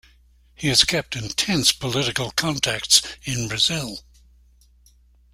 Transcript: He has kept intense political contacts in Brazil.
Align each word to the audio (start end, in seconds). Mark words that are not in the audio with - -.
He 0.55 0.67
has 0.69 0.83
kept 0.83 1.15
intense 1.15 1.71
political 1.71 2.31
contacts 2.31 3.03
in 3.21 3.47
Brazil. 3.47 4.03